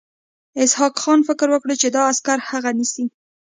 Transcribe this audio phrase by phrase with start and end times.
[0.63, 3.05] اسحق خان فکر وکړ چې دا عسکر هغه نیسي.